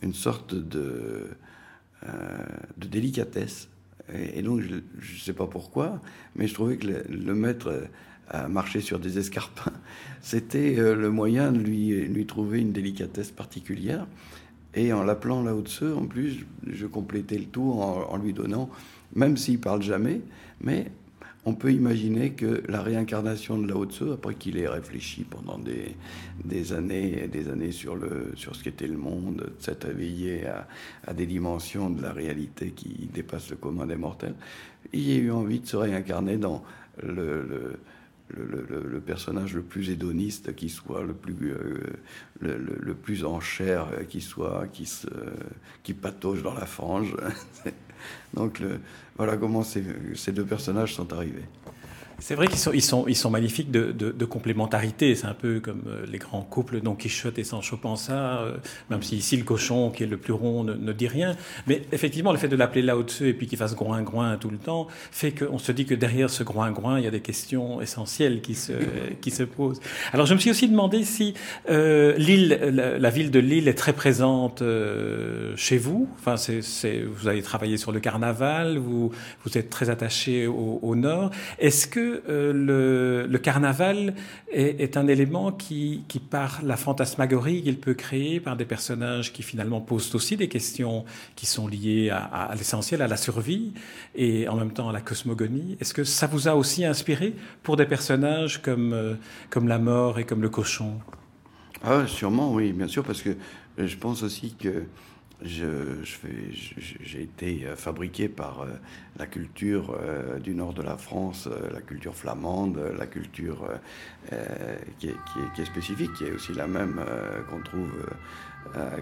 une 0.02 0.14
sorte 0.14 0.54
de, 0.54 1.28
euh, 2.08 2.46
de 2.76 2.86
délicatesse. 2.86 3.68
Et, 4.12 4.42
donc, 4.42 4.60
je 4.60 4.74
ne 4.74 5.18
sais 5.18 5.32
pas 5.32 5.46
pourquoi, 5.46 6.00
mais 6.34 6.48
je 6.48 6.54
trouvais 6.54 6.76
que 6.76 7.04
le, 7.08 7.34
mettre 7.34 7.88
à 8.28 8.48
marcher 8.48 8.80
sur 8.80 8.98
des 8.98 9.18
escarpins, 9.18 9.72
c'était 10.20 10.74
le 10.74 11.08
moyen 11.08 11.52
de 11.52 11.58
lui, 11.58 12.00
lui 12.08 12.26
trouver 12.26 12.60
une 12.60 12.72
délicatesse 12.72 13.30
particulière. 13.30 14.06
Et 14.74 14.92
en 14.92 15.02
l'appelant 15.02 15.42
Lao 15.42 15.62
Tse, 15.62 15.82
en 15.82 16.06
plus, 16.06 16.46
je 16.66 16.86
complétais 16.86 17.38
le 17.38 17.44
tout 17.44 17.72
en, 17.72 18.16
lui 18.16 18.32
donnant, 18.32 18.70
même 19.14 19.36
s'il 19.36 19.60
parle 19.60 19.82
jamais, 19.82 20.20
mais 20.60 20.90
on 21.44 21.54
peut 21.54 21.72
imaginer 21.72 22.30
que 22.30 22.62
la 22.68 22.80
réincarnation 22.80 23.58
de 23.58 23.66
Lao 23.68 23.84
Tse, 23.84 24.04
après 24.14 24.34
qu'il 24.34 24.56
ait 24.58 24.68
réfléchi 24.68 25.24
pendant 25.24 25.58
des, 25.58 26.72
années 26.72 27.24
et 27.24 27.28
des 27.28 27.48
années 27.48 27.72
sur, 27.72 27.96
le, 27.96 28.32
sur 28.36 28.56
ce 28.56 28.64
qu'était 28.64 28.86
le 28.86 28.96
monde, 28.96 29.52
s'être 29.58 29.88
éveillé 29.88 30.46
à, 31.06 31.12
des 31.12 31.26
dimensions 31.26 31.90
de 31.90 32.00
la 32.00 32.12
réalité 32.12 32.70
qui 32.70 33.10
dépassent 33.12 33.50
le 33.50 33.56
commun 33.56 33.86
des 33.86 33.96
mortels, 33.96 34.34
il 34.92 35.10
a 35.10 35.16
eu 35.16 35.30
envie 35.30 35.60
de 35.60 35.66
se 35.66 35.76
réincarner 35.76 36.38
dans 36.38 36.62
le 37.02 37.76
le, 38.28 39.00
personnage 39.00 39.54
le 39.54 39.62
plus 39.62 39.90
hédoniste 39.90 40.54
qui 40.54 40.68
soit, 40.68 41.02
le 41.02 41.12
plus, 41.12 41.52
euh, 41.52 41.80
le, 42.40 42.94
plus 42.94 43.24
en 43.24 43.40
chair 43.40 43.88
qui 44.08 44.20
soit, 44.20 44.66
qui, 45.82 45.94
patauge 45.94 46.42
dans 46.42 46.54
la 46.54 46.66
frange. 46.66 47.16
Donc 48.34 48.62
voilà 49.16 49.36
comment 49.36 49.62
ces 49.62 50.32
deux 50.32 50.46
personnages 50.46 50.94
sont 50.94 51.12
arrivés. 51.12 51.44
C'est 52.22 52.36
vrai 52.36 52.46
qu'ils 52.46 52.58
sont, 52.58 52.72
ils 52.72 52.82
sont, 52.82 53.08
ils 53.08 53.16
sont 53.16 53.30
magnifiques 53.30 53.72
de, 53.72 53.90
de, 53.90 54.24
complémentarité. 54.24 55.16
C'est 55.16 55.26
un 55.26 55.34
peu 55.34 55.58
comme 55.58 55.82
euh, 55.88 56.06
les 56.08 56.18
grands 56.18 56.42
couples 56.42 56.80
Don 56.80 56.94
Quichotte 56.94 57.36
et 57.40 57.42
Sancho 57.42 57.76
Panza, 57.76 58.42
euh, 58.42 58.56
même 58.90 59.02
si 59.02 59.16
ici 59.16 59.36
le 59.36 59.42
cochon, 59.42 59.90
qui 59.90 60.04
est 60.04 60.06
le 60.06 60.16
plus 60.16 60.32
rond, 60.32 60.62
ne, 60.62 60.92
dit 60.92 61.08
rien. 61.08 61.36
Mais 61.66 61.82
effectivement, 61.90 62.30
le 62.30 62.38
fait 62.38 62.46
de 62.46 62.54
l'appeler 62.54 62.82
là 62.82 62.94
dessus 62.94 63.26
et 63.26 63.34
puis 63.34 63.48
qu'il 63.48 63.58
fasse 63.58 63.74
groin-groin 63.74 64.36
tout 64.36 64.50
le 64.50 64.58
temps 64.58 64.86
fait 65.10 65.32
qu'on 65.32 65.58
se 65.58 65.72
dit 65.72 65.84
que 65.84 65.96
derrière 65.96 66.30
ce 66.30 66.44
groin-groin, 66.44 67.00
il 67.00 67.04
y 67.04 67.08
a 67.08 67.10
des 67.10 67.20
questions 67.20 67.80
essentielles 67.80 68.40
qui 68.40 68.54
se, 68.54 68.72
qui 69.20 69.32
se 69.32 69.42
posent. 69.42 69.80
Alors 70.12 70.26
je 70.26 70.34
me 70.34 70.38
suis 70.38 70.50
aussi 70.50 70.68
demandé 70.68 71.02
si 71.02 71.34
euh, 71.70 72.16
Lille, 72.18 72.56
la, 73.00 73.10
ville 73.10 73.32
de 73.32 73.40
Lille 73.40 73.66
est 73.66 73.74
très 73.74 73.94
présente 73.94 74.62
chez 75.56 75.76
vous. 75.76 76.08
Enfin, 76.20 76.36
c'est, 76.36 77.02
vous 77.02 77.26
avez 77.26 77.42
travaillé 77.42 77.78
sur 77.78 77.90
le 77.90 77.98
carnaval, 77.98 78.78
vous, 78.78 79.10
vous 79.44 79.58
êtes 79.58 79.70
très 79.70 79.90
attaché 79.90 80.46
au, 80.46 80.78
au 80.82 80.94
Nord. 80.94 81.32
Est-ce 81.58 81.88
que 81.88 82.11
euh, 82.28 83.26
le, 83.28 83.38
carnaval 83.38 84.14
est, 84.52 84.96
un 84.96 85.06
élément 85.06 85.52
qui, 85.52 86.04
par 86.30 86.60
la 86.62 86.76
fantasmagorie 86.76 87.62
qu'il 87.62 87.78
peut 87.78 87.94
créer, 87.94 88.40
par 88.40 88.56
des 88.56 88.64
personnages 88.64 89.32
qui 89.32 89.42
finalement 89.42 89.80
posent 89.80 90.14
aussi 90.14 90.36
des 90.36 90.48
questions 90.48 91.04
qui 91.36 91.46
sont 91.46 91.66
liées 91.66 92.10
à, 92.10 92.52
l'essentiel, 92.56 93.02
à 93.02 93.08
la 93.08 93.16
survie 93.16 93.72
et 94.14 94.48
en 94.48 94.56
même 94.56 94.72
temps 94.72 94.88
à 94.88 94.92
la 94.92 95.00
cosmogonie, 95.00 95.76
est-ce 95.80 95.94
que 95.94 96.04
ça 96.04 96.26
vous 96.26 96.48
a 96.48 96.54
aussi 96.54 96.84
inspiré 96.84 97.34
pour 97.62 97.76
des 97.76 97.86
personnages 97.86 98.62
comme, 98.62 98.92
euh, 98.92 99.14
comme 99.50 99.68
la 99.68 99.78
mort 99.78 100.18
et 100.18 100.24
comme 100.24 100.42
le 100.42 100.50
cochon? 100.50 100.98
Ah, 101.82 102.06
Sûrement, 102.06 102.52
oui, 102.52 102.72
bien 102.72 102.88
sûr, 102.88 103.02
parce 103.02 103.22
que 103.22 103.30
je 103.78 103.96
pense 103.96 104.22
aussi 104.22 104.54
que 104.54 104.84
j'ai 105.44 107.22
été 107.22 107.66
fabriqué 107.76 108.28
par 108.28 108.66
la 109.16 109.26
culture 109.26 109.96
du 110.42 110.54
nord 110.54 110.72
de 110.72 110.82
la 110.82 110.96
France, 110.96 111.48
la 111.72 111.80
culture 111.80 112.14
flamande, 112.14 112.80
la 112.98 113.06
culture 113.06 113.68
qui 114.98 115.08
est, 115.08 115.64
spécifique, 115.64 116.12
qui 116.14 116.24
est 116.24 116.32
aussi 116.32 116.52
la 116.52 116.66
même 116.66 117.00
qu'on 117.50 117.60
trouve 117.60 117.92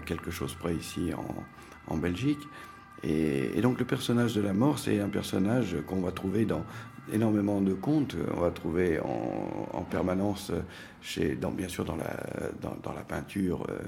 quelque 0.05 0.31
chose 0.31 0.55
près 0.55 0.75
ici 0.75 1.11
en, 1.87 1.97
Belgique. 1.97 2.41
Et, 3.03 3.61
donc 3.61 3.79
le 3.79 3.85
personnage 3.85 4.33
de 4.33 4.41
la 4.41 4.53
mort, 4.53 4.79
c'est 4.79 4.99
un 4.99 5.09
personnage 5.09 5.75
qu'on 5.87 6.01
va 6.01 6.11
trouver 6.11 6.45
dans 6.45 6.63
énormément 7.11 7.61
de 7.61 7.73
contes. 7.73 8.15
On 8.35 8.41
va 8.41 8.51
trouver 8.51 8.99
en, 8.99 9.81
permanence, 9.89 10.51
bien 11.57 11.67
sûr 11.67 11.85
dans 11.85 11.95
la, 11.97 13.03
peinture, 13.07 13.65
euh, 13.69 13.79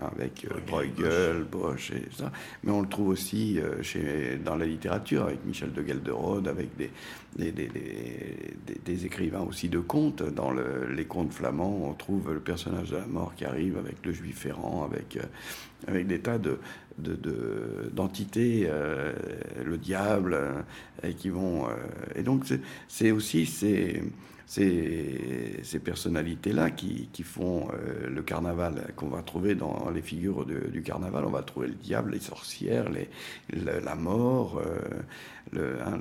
avec 0.00 0.46
euh, 0.50 0.58
Bruegel, 0.66 1.44
Bosch 1.44 1.92
et 1.92 2.08
ça. 2.16 2.32
Mais 2.64 2.72
on 2.72 2.80
le 2.80 2.88
trouve 2.88 3.08
aussi 3.08 3.58
euh, 3.58 3.82
chez, 3.82 4.38
dans 4.44 4.56
la 4.56 4.66
littérature, 4.66 5.24
avec 5.24 5.44
Michel 5.44 5.72
de 5.72 5.82
Gelderode, 5.82 6.48
avec 6.48 6.76
des, 6.76 6.90
des, 7.36 7.52
des, 7.52 7.70
des, 8.84 9.06
écrivains 9.06 9.42
aussi 9.42 9.68
de 9.68 9.78
contes. 9.78 10.22
Dans 10.22 10.52
les 10.52 11.04
contes 11.04 11.32
flamands, 11.32 11.82
on 11.84 11.94
trouve 11.94 12.32
le 12.32 12.40
personnage 12.40 12.90
de 12.90 12.96
la 12.96 13.06
mort 13.06 13.34
qui 13.34 13.44
arrive 13.44 13.78
avec 13.78 14.04
le 14.04 14.12
juif 14.12 14.46
errant, 14.46 14.84
avec, 14.84 15.16
euh, 15.16 15.22
avec 15.86 16.06
des 16.06 16.20
tas 16.20 16.38
de, 16.38 16.58
d'entités, 17.92 18.68
le 19.64 19.78
diable, 19.78 20.38
et 21.02 21.14
qui 21.14 21.30
vont. 21.30 21.66
et 22.14 22.22
donc, 22.22 22.44
c'est 22.88 23.10
aussi. 23.10 23.46
ces, 23.46 24.02
ces 24.50 25.78
personnalités-là 25.78 26.70
qui, 26.70 27.08
qui, 27.12 27.22
font 27.22 27.68
euh, 27.72 28.08
le 28.08 28.20
carnaval, 28.22 28.92
qu'on 28.96 29.06
va 29.06 29.22
trouver 29.22 29.54
dans 29.54 29.90
les 29.94 30.02
figures 30.02 30.44
du 30.44 30.82
carnaval. 30.82 31.24
On 31.24 31.30
va 31.30 31.42
trouver 31.42 31.68
le 31.68 31.74
diable, 31.74 32.10
les 32.10 32.18
sorcières, 32.18 32.88
la 33.52 33.94
mort, 33.94 34.58
euh, 34.58 34.80
le, 35.52 35.82
hein, 35.82 35.98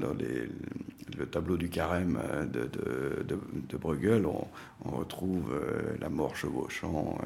le, 1.17 1.25
tableau 1.25 1.57
du 1.57 1.69
carême 1.69 2.19
de, 2.51 2.63
de, 2.63 3.25
de, 3.67 3.77
Bruegel. 3.77 4.25
On, 4.25 4.47
on 4.85 4.91
retrouve 4.91 5.51
euh, 5.51 5.97
la 5.99 6.09
mort 6.09 6.35
chevauchant, 6.35 7.17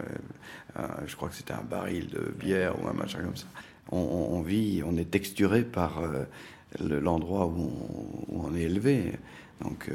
je 1.06 1.16
crois 1.16 1.30
que 1.30 1.36
c'était 1.36 1.54
un 1.54 1.64
baril 1.64 2.10
de 2.10 2.34
bière 2.40 2.82
ou 2.82 2.88
un 2.88 2.94
machin 2.94 3.20
comme 3.22 3.36
ça. 3.36 3.48
On, 3.92 4.42
vit, 4.42 4.82
on 4.84 4.98
est 4.98 5.12
texturé 5.12 5.62
par 5.62 6.02
l'endroit 6.80 7.46
où, 7.46 7.70
on 8.32 8.56
est 8.56 8.62
élevé. 8.62 9.12
Donc, 9.62 9.92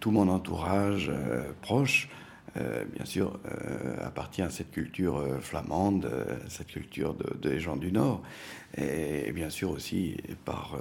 tout 0.00 0.10
mon 0.10 0.28
entourage 0.28 1.10
euh, 1.12 1.50
proche, 1.62 2.08
euh, 2.56 2.84
bien 2.94 3.04
sûr, 3.04 3.38
euh, 3.46 3.96
appartient 4.04 4.42
à 4.42 4.50
cette 4.50 4.70
culture 4.70 5.22
flamande, 5.40 6.10
cette 6.48 6.68
culture 6.68 7.16
des 7.40 7.60
gens 7.60 7.76
du 7.76 7.92
Nord, 7.92 8.22
et, 8.76 9.32
bien 9.32 9.50
sûr 9.50 9.70
aussi 9.70 10.16
par, 10.44 10.78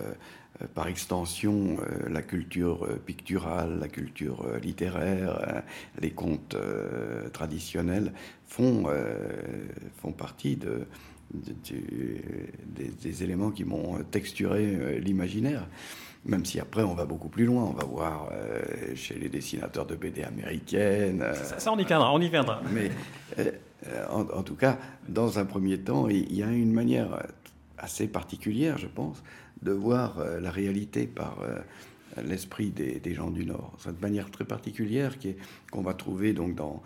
par 0.73 0.87
extension 0.87 1.77
la 2.07 2.21
culture 2.21 2.87
picturale, 3.05 3.79
la 3.79 3.87
culture 3.87 4.45
littéraire, 4.61 5.63
les 5.99 6.11
contes 6.11 6.57
traditionnels 7.33 8.13
font, 8.45 8.85
font 10.01 10.11
partie 10.11 10.57
de, 10.57 10.87
des, 11.33 12.91
des, 13.01 13.23
éléments 13.23 13.51
qui 13.51 13.65
m'ont 13.65 14.01
texturé 14.11 14.99
l'imaginaire. 14.99 15.67
Même 16.27 16.43
si 16.43 16.59
après, 16.59 16.83
on 16.83 16.93
va 16.93 17.05
beaucoup 17.05 17.29
plus 17.29 17.45
loin. 17.45 17.63
On 17.63 17.73
va 17.73 17.85
voir 17.85 18.29
euh, 18.31 18.61
chez 18.95 19.15
les 19.15 19.29
dessinateurs 19.29 19.85
de 19.85 19.95
BD 19.95 20.23
américaines. 20.23 21.21
Euh, 21.21 21.33
ça, 21.33 21.71
on 21.71 21.77
y 21.77 21.85
viendra, 21.85 22.13
on 22.13 22.19
y 22.19 22.29
viendra. 22.29 22.61
Mais 22.73 22.91
euh, 23.39 24.05
en, 24.09 24.43
tout 24.43 24.55
cas, 24.55 24.77
dans 25.07 25.39
un 25.39 25.45
premier 25.45 25.79
temps, 25.79 26.09
il 26.09 26.33
y 26.33 26.43
a 26.43 26.51
une 26.51 26.73
manière 26.73 27.25
assez 27.77 28.07
particulière, 28.07 28.77
je 28.77 28.87
pense, 28.87 29.23
de 29.61 29.71
voir 29.71 30.17
la 30.41 30.51
réalité 30.51 31.07
par 31.07 31.37
l'esprit 32.23 32.71
des, 32.71 33.13
gens 33.13 33.29
du 33.29 33.45
Nord. 33.45 33.73
Cette 33.79 34.01
manière 34.01 34.29
très 34.31 34.45
particulière 34.45 35.15
qu'on 35.71 35.81
va 35.81 35.93
trouver 35.93 36.33
donc 36.33 36.55
dans, 36.55 36.81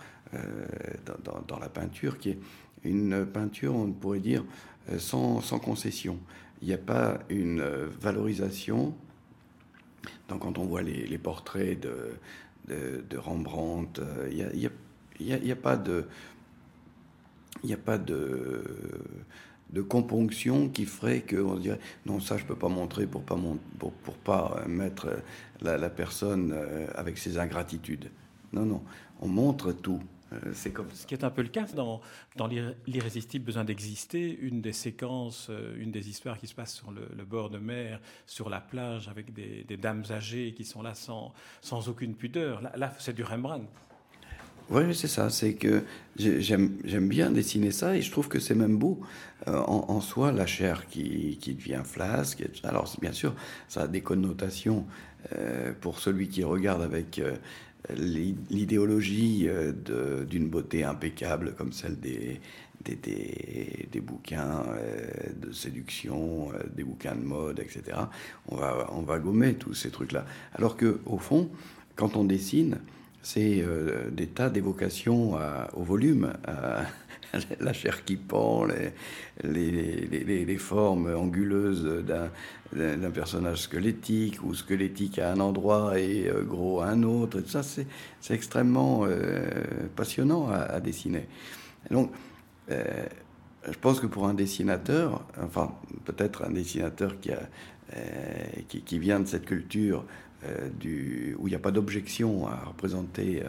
dans, 1.23 1.41
dans, 1.47 1.59
la 1.59 1.69
peinture, 1.69 2.17
qui 2.17 2.31
est 2.31 2.39
une 2.83 3.25
peinture, 3.25 3.75
on 3.75 3.91
pourrait 3.91 4.19
dire, 4.19 4.43
sans, 4.97 5.41
sans 5.41 5.59
concession. 5.59 6.17
Il 6.61 6.67
n'y 6.67 6.73
a 6.73 6.77
pas 6.77 7.19
une 7.29 7.61
valorisation 8.01 8.93
donc 10.29 10.41
quand 10.41 10.57
on 10.57 10.65
voit 10.65 10.81
les, 10.81 11.17
portraits 11.17 11.79
de, 11.79 13.17
Rembrandt, 13.17 14.01
il 14.31 14.37
n'y 14.37 14.65
a, 15.31 15.53
a, 15.53 15.55
pas 15.55 15.75
de... 15.75 16.05
Il 17.63 17.67
n'y 17.67 17.73
a 17.73 17.77
pas 17.77 17.97
de, 17.97 18.63
de 19.71 19.81
componction 19.81 20.69
qui 20.69 20.85
ferait 20.85 21.21
qu'on 21.21 21.55
dirait 21.55 21.79
non 22.05 22.19
ça 22.19 22.37
je 22.37 22.45
peux 22.45 22.55
pas 22.55 22.69
montrer 22.69 23.05
pour 23.05 23.21
pas 23.23 23.37
pas 24.23 24.63
mettre 24.67 25.09
la, 25.61 25.89
personne 25.89 26.53
euh, 26.53 26.87
avec 26.95 27.17
ses 27.17 27.37
ingratitudes. 27.37 28.09
Non 28.53 28.65
non, 28.65 28.81
on 29.19 29.27
montre 29.27 29.73
tout. 29.73 30.01
Euh, 30.33 30.51
c'est 30.53 30.71
comme 30.71 30.87
ce 30.93 31.05
qui 31.05 31.13
est 31.13 31.23
un 31.23 31.29
peu 31.29 31.41
le 31.41 31.49
cas 31.49 31.65
dans, 31.75 32.01
dans 32.37 32.47
l'irrésistible 32.87 33.45
besoin 33.45 33.63
d'exister, 33.63 34.37
une 34.41 34.61
des 34.61 34.73
séquences, 34.73 35.47
euh, 35.49 35.75
une 35.77 35.91
des 35.91 36.09
histoires 36.09 36.37
qui 36.37 36.47
se 36.47 36.55
passe 36.55 36.73
sur 36.73 36.91
le, 36.91 37.25
bord 37.25 37.49
de 37.49 37.57
mer, 37.57 37.99
sur 38.25 38.49
la 38.49 38.61
plage, 38.61 39.07
avec 39.07 39.33
des, 39.33 39.77
dames 39.77 40.03
âgées 40.09 40.53
qui 40.55 40.65
sont 40.65 40.81
là 40.81 40.93
sans, 40.95 41.33
sans 41.61 41.89
aucune 41.89 42.15
pudeur. 42.15 42.61
Là, 42.75 42.93
c'est 42.99 43.13
du 43.13 43.23
Rembrandt. 43.23 43.65
Oui, 44.69 44.95
c'est 44.95 45.07
ça. 45.07 45.29
C'est 45.29 45.55
que 45.55 45.83
j'aime 46.17 47.09
bien 47.09 47.31
dessiner 47.31 47.71
ça 47.71 47.97
et 47.97 48.01
je 48.01 48.09
trouve 48.09 48.29
que 48.29 48.39
c'est 48.39 48.55
même 48.55 48.77
beau 48.77 49.01
euh, 49.47 49.57
en, 49.57 49.99
soi 49.99 50.31
la 50.31 50.45
chair 50.45 50.87
qui, 50.87 51.37
qui 51.41 51.55
devient 51.55 51.81
flasque. 51.83 52.43
Alors 52.63 52.93
bien 53.01 53.11
sûr, 53.11 53.35
ça 53.67 53.83
a 53.83 53.87
des 53.87 54.01
connotations 54.01 54.85
pour 55.81 55.99
celui 55.99 56.29
qui 56.29 56.43
regarde 56.43 56.81
avec 56.81 57.21
l'idéologie 57.97 59.47
euh, 59.47 60.25
d'une 60.25 60.49
beauté 60.49 60.83
impeccable 60.83 61.53
comme 61.55 61.71
celle 61.73 61.99
des, 61.99 62.39
des, 62.83 63.87
des, 63.91 64.01
bouquins 64.01 64.63
euh, 64.69 65.07
de 65.35 65.51
séduction, 65.51 66.51
euh, 66.53 66.63
des 66.75 66.83
bouquins 66.83 67.15
de 67.15 67.23
mode, 67.23 67.59
etc. 67.59 67.97
On 68.47 68.55
va, 68.55 68.89
on 68.91 69.01
va 69.01 69.19
gommer 69.19 69.55
tous 69.55 69.73
ces 69.73 69.89
trucs-là. 69.91 70.25
Alors 70.53 70.77
que 70.77 70.99
au 71.05 71.17
fond, 71.17 71.49
quand 71.95 72.15
on 72.15 72.23
dessine, 72.23 72.79
c'est 73.21 73.63
des 74.11 74.27
tas 74.27 74.49
d'évocations 74.49 75.37
au 75.73 75.83
volume, 75.83 76.33
la 77.59 77.73
chair 77.73 78.03
qui 78.03 78.15
pend, 78.17 78.65
les, 79.43 80.57
formes 80.57 81.13
anguleuses 81.15 82.03
d'un 82.73 83.11
personnage 83.11 83.61
squelettique 83.63 84.43
ou 84.43 84.53
squelettique 84.53 85.19
à 85.19 85.31
un 85.31 85.39
endroit 85.39 85.99
et 85.99 86.29
euh, 86.29 86.43
gros 86.43 86.81
à 86.81 86.87
un 86.87 87.03
autre. 87.03 87.39
Et 87.39 87.47
ça, 87.47 87.63
c'est 87.63 87.87
extrêmement 88.29 89.01
euh, 89.05 89.43
passionnant 89.95 90.49
à, 90.49 90.79
dessiner. 90.79 91.27
donc, 91.89 92.11
euh, 92.69 93.05
je 93.69 93.77
pense 93.77 93.99
que 93.99 94.07
pour 94.07 94.27
un 94.27 94.33
dessinateur, 94.33 95.23
enfin 95.39 95.71
peut-être 96.05 96.43
un 96.45 96.49
dessinateur 96.49 97.19
qui, 97.19 97.31
a, 97.31 97.41
qui, 98.67 98.81
qui, 98.81 98.99
vient 98.99 99.19
de 99.19 99.27
cette 99.27 99.45
culture 99.45 100.05
du, 100.79 101.35
où 101.39 101.47
il 101.47 101.51
n'y 101.51 101.55
a 101.55 101.59
pas 101.59 101.71
d'objection 101.71 102.47
à 102.47 102.65
représenter 102.65 103.43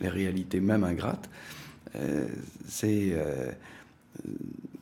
les 0.00 0.08
réalités 0.08 0.60
même 0.60 0.84
ingrates, 0.84 1.28
euh, 1.94 2.26
c'est 2.66 3.12
euh, 3.12 3.50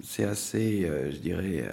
c'est 0.02 0.25
assez, 0.25 0.85
euh, 0.85 1.11
je 1.11 1.16
dirais, 1.16 1.64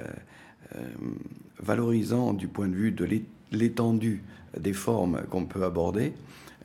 valorisant 1.59 2.33
du 2.33 2.47
point 2.47 2.67
de 2.67 2.75
vue 2.75 2.91
de 2.91 3.05
l'étendue 3.51 4.23
des 4.57 4.73
formes 4.73 5.23
qu'on 5.29 5.45
peut 5.45 5.63
aborder, 5.63 6.13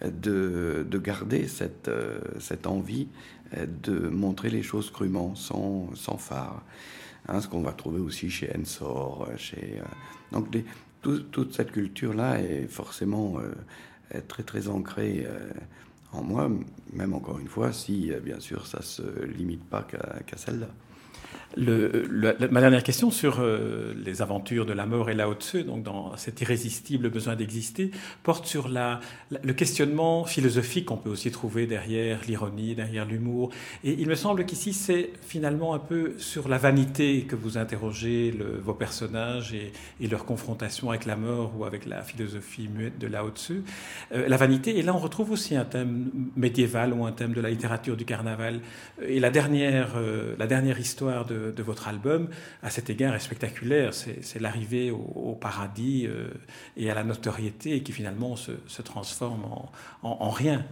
de, 0.04 0.86
de 0.88 0.98
garder 0.98 1.48
cette, 1.48 1.90
cette, 2.38 2.66
envie 2.68 3.08
de 3.52 3.98
montrer 4.08 4.48
les 4.48 4.62
choses 4.62 4.90
crûment, 4.90 5.34
sans, 5.34 5.90
sans 5.94 6.16
phare. 6.18 6.62
Hein, 7.28 7.40
ce 7.40 7.48
qu'on 7.48 7.62
va 7.62 7.72
trouver 7.72 8.00
aussi 8.00 8.30
chez 8.30 8.50
Ensor. 8.56 9.28
Chez, 9.36 9.80
donc 10.32 10.56
toute 11.02 11.54
cette 11.54 11.72
culture-là 11.72 12.40
est 12.40 12.66
forcément 12.66 13.38
très 14.28 14.42
très 14.42 14.68
ancrée 14.68 15.26
en 16.12 16.22
moi, 16.22 16.50
même 16.92 17.14
encore 17.14 17.38
une 17.38 17.48
fois, 17.48 17.72
si 17.72 18.12
bien 18.22 18.40
sûr 18.40 18.66
ça 18.66 18.82
se 18.82 19.24
limite 19.24 19.64
pas 19.64 19.82
qu'à 19.82 20.36
celle-là. 20.36 20.68
Le, 21.58 22.36
ma 22.50 22.60
dernière 22.60 22.82
question 22.82 23.10
sur 23.10 23.38
euh, 23.40 23.94
les 24.04 24.20
aventures 24.20 24.66
de 24.66 24.74
la 24.74 24.84
mort 24.84 25.08
et 25.08 25.14
Lao 25.14 25.32
Tzu, 25.32 25.64
donc 25.64 25.82
dans 25.82 26.14
cet 26.18 26.42
irrésistible 26.42 27.08
besoin 27.08 27.34
d'exister, 27.34 27.92
porte 28.22 28.44
sur 28.44 28.68
la, 28.68 29.00
le 29.30 29.54
questionnement 29.54 30.24
philosophique 30.26 30.84
qu'on 30.84 30.98
peut 30.98 31.08
aussi 31.08 31.30
trouver 31.30 31.66
derrière 31.66 32.20
l'ironie, 32.28 32.74
derrière 32.74 33.06
l'humour. 33.06 33.52
Et 33.84 33.96
il 33.98 34.06
me 34.06 34.16
semble 34.16 34.44
qu'ici, 34.44 34.74
c'est 34.74 35.10
finalement 35.22 35.72
un 35.72 35.78
peu 35.78 36.12
sur 36.18 36.48
la 36.48 36.58
vanité 36.58 37.22
que 37.22 37.36
vous 37.36 37.56
interrogez 37.56 38.32
le, 38.32 38.58
vos 38.58 38.74
personnages 38.74 39.54
et, 39.54 39.72
et, 40.02 40.08
leur 40.08 40.26
confrontation 40.26 40.90
avec 40.90 41.06
la 41.06 41.16
mort 41.16 41.54
ou 41.58 41.64
avec 41.64 41.86
la 41.86 42.02
philosophie 42.02 42.68
muette 42.68 42.98
de 42.98 43.06
Lao 43.06 43.30
Tzu. 43.30 43.62
Euh, 44.12 44.28
la 44.28 44.36
vanité, 44.36 44.78
et 44.78 44.82
là 44.82 44.94
on 44.94 44.98
retrouve 44.98 45.30
aussi 45.30 45.56
un 45.56 45.64
thème 45.64 46.10
médiéval 46.36 46.92
ou 46.92 47.06
un 47.06 47.12
thème 47.12 47.32
de 47.32 47.40
la 47.40 47.48
littérature 47.48 47.96
du 47.96 48.04
carnaval. 48.04 48.60
Et 49.00 49.20
la 49.20 49.30
dernière, 49.30 49.94
euh, 49.96 50.34
la 50.38 50.46
dernière 50.46 50.78
histoire 50.78 51.24
de 51.24 51.45
de 51.52 51.62
votre 51.62 51.88
album, 51.88 52.28
à 52.62 52.70
cet 52.70 52.90
égard, 52.90 53.14
est 53.14 53.20
spectaculaire. 53.20 53.92
C'est 53.94 54.40
l'arrivée 54.40 54.90
au, 54.90 55.36
paradis 55.40 56.08
et 56.76 56.90
à 56.90 56.94
la 56.94 57.04
notoriété 57.04 57.82
qui 57.82 57.92
finalement 57.92 58.36
se, 58.36 58.82
transforme 58.82 59.44
en, 60.02 60.30
rien. 60.30 60.64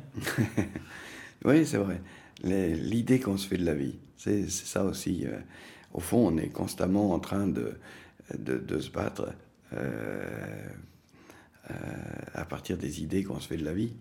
oui, 1.44 1.66
c'est 1.66 1.78
vrai. 1.78 2.00
L'idée 2.42 3.20
qu'on 3.20 3.36
se 3.36 3.46
fait 3.46 3.58
de 3.58 3.64
la 3.64 3.74
vie, 3.74 3.96
c'est 4.16 4.48
ça 4.48 4.84
aussi. 4.84 5.26
Au 5.92 6.00
fond, 6.00 6.28
on 6.28 6.36
est 6.36 6.48
constamment 6.48 7.12
en 7.12 7.18
train 7.18 7.46
de, 7.46 7.78
de, 8.38 8.78
se 8.78 8.90
battre 8.90 9.32
à 12.34 12.44
partir 12.44 12.76
des 12.76 13.02
idées 13.02 13.24
qu'on 13.24 13.40
se 13.40 13.48
fait 13.48 13.56
de 13.56 13.64
la 13.64 13.72
vie. 13.72 13.92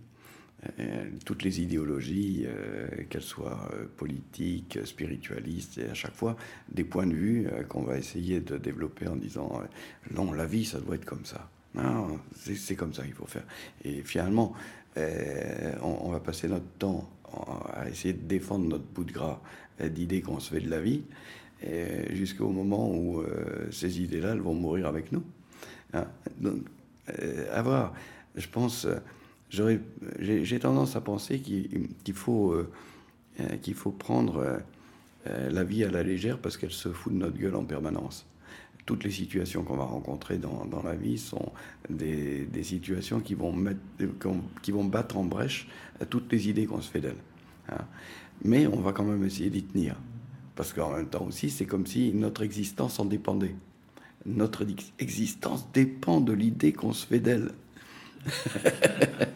Euh, 0.80 1.10
toutes 1.26 1.44
les 1.44 1.62
idéologies, 1.62 2.46
euh, 2.46 2.88
qu'elles 3.10 3.22
soient 3.22 3.70
euh, 3.74 3.86
politiques, 3.98 4.80
spiritualistes, 4.86 5.78
et 5.78 5.90
à 5.90 5.94
chaque 5.94 6.16
fois 6.16 6.36
des 6.70 6.84
points 6.84 7.08
de 7.08 7.14
vue 7.14 7.48
qu'on 7.70 7.84
va 7.84 7.98
essayer 7.98 8.40
de 8.40 8.58
développer 8.58 9.08
en 9.08 9.16
disant 9.16 9.62
non, 10.16 10.32
la 10.32 10.46
vie, 10.46 10.66
ça 10.66 10.80
doit 10.80 10.96
être 10.96 11.06
comme 11.06 11.26
ça. 11.26 11.50
Non, 11.76 12.20
c'est 12.36 12.76
comme 12.76 12.94
ça 12.94 13.04
qu'il 13.04 13.14
faut 13.14 13.26
faire. 13.26 13.46
Et 13.84 14.04
finalement, 14.04 14.54
on, 14.96 16.12
va 16.12 16.20
passer 16.20 16.48
notre 16.48 16.68
temps 16.78 17.10
à 17.74 17.90
essayer 17.90 18.14
de 18.14 18.22
défendre 18.28 18.68
notre 18.68 18.84
bout 18.84 19.04
de 19.04 19.12
gras 19.12 19.42
d'idées 19.84 20.22
qu'on 20.22 20.40
se 20.40 20.54
fait 20.54 20.62
de 20.62 20.70
la 20.70 20.80
vie, 20.80 21.02
jusqu'au 22.12 22.50
moment 22.50 22.94
où 22.96 23.24
ces 23.72 24.02
idées-là, 24.02 24.34
elles 24.34 24.42
vont 24.42 24.54
mourir 24.54 24.86
avec 24.86 25.12
nous. 25.12 25.24
Hein. 25.94 26.06
Donc, 26.40 26.60
avoir, 27.52 27.96
je 28.36 28.48
pense 28.48 28.88
j'ai 30.20 30.60
tendance 30.60 30.96
à 30.96 31.02
penser 31.02 31.40
qu'il 31.40 32.14
faut, 32.14 32.52
euh, 32.54 32.72
euh, 33.40 33.58
qu'il 33.58 33.76
faut 33.76 33.92
prendre 33.92 34.62
euh, 35.28 35.50
la 35.50 35.64
vie 35.64 35.84
à 35.84 35.92
la 35.92 36.02
légère 36.02 36.40
parce 36.40 36.58
qu'elle 36.58 36.72
se 36.72 36.90
fout 36.90 37.14
de 37.14 37.20
notre 37.20 37.38
gueule 37.38 37.56
en 37.56 37.64
permanence. 37.64 38.26
Toutes 38.86 39.04
les 39.04 39.12
situations 39.12 39.64
qu'on 39.64 39.78
va 39.78 39.86
rencontrer 39.86 40.38
dans, 40.38 40.66
dans, 40.66 40.84
la 40.84 40.96
vie 40.96 41.18
sont 41.18 41.54
des, 41.90 42.46
des 42.46 42.64
situations 42.64 43.22
qui 43.22 43.34
vont, 43.34 43.54
mettre, 43.54 43.80
qui 44.62 44.72
vont 44.72 44.84
battre 44.84 45.18
en 45.18 45.24
brèche 45.24 45.70
toutes 46.10 46.30
les 46.34 46.50
idées 46.50 46.66
qu'on 46.66 46.82
se 46.82 46.92
fait 46.92 47.00
d'elles. 47.00 47.22
Hein. 47.70 47.86
Mais 48.44 48.68
on 48.68 48.82
va 48.82 48.92
quand 48.92 49.06
même 49.06 49.24
essayer 49.24 49.50
d'y 49.50 49.64
tenir. 49.64 49.96
Parce 50.56 50.74
qu'en 50.74 50.96
même 50.96 51.08
temps 51.08 51.26
aussi, 51.26 51.50
c'est 51.50 51.66
comme 51.66 51.88
si 51.88 52.12
notre 52.14 52.42
existence 52.42 53.00
en 53.00 53.06
dépendait. 53.06 53.56
Notre 54.26 54.66
existence 55.00 55.72
dépend 55.74 56.20
de 56.20 56.34
l'idée 56.34 56.74
qu'on 56.74 56.92
se 56.92 57.06
fait 57.06 57.20
d'elle. 57.20 57.52